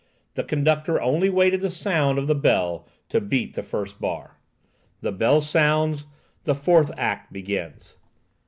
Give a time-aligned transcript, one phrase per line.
[0.33, 4.39] The conductor only waited the sound of the bell to beat the first bar.
[5.01, 6.05] The bell sounds.
[6.45, 7.97] The fourth act begins.